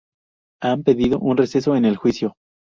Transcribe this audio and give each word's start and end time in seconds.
Han 0.63 0.81
pedido 0.81 1.19
un 1.19 1.37
receso 1.37 1.75
en 1.75 1.85
el 1.85 1.95
juicio 1.95 2.33